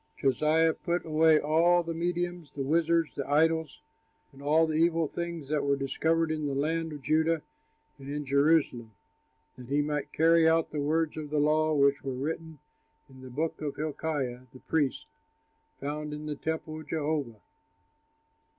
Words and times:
Josiah 0.17 0.73
put 0.73 1.05
away 1.05 1.39
all 1.39 1.83
the 1.83 1.93
mediums, 1.93 2.49
the 2.53 2.63
wizards, 2.63 3.13
the 3.13 3.29
idols 3.29 3.81
and 4.33 4.41
all 4.41 4.65
the 4.65 4.73
evil 4.73 5.07
things 5.07 5.47
that 5.49 5.63
were 5.63 5.75
discovered 5.75 6.31
in 6.31 6.47
the 6.47 6.55
land 6.55 6.91
of 6.91 7.03
Judah 7.03 7.43
and 7.99 8.09
in 8.09 8.25
Jerusalem, 8.25 8.93
that 9.59 9.67
he 9.67 9.83
might 9.83 10.11
carry 10.11 10.49
out 10.49 10.71
the 10.71 10.81
words 10.81 11.17
of 11.17 11.29
the 11.29 11.37
law 11.37 11.75
which 11.75 12.03
were 12.03 12.15
written 12.15 12.57
in 13.11 13.21
the 13.21 13.29
book 13.29 13.57
that 13.57 13.75
Hilkiah, 13.75 14.47
the 14.51 14.59
priest, 14.61 15.05
found 15.79 16.15
in 16.15 16.25
the 16.25 16.33
temple 16.35 16.79
of 16.81 16.87
Jehovah. 16.87 17.39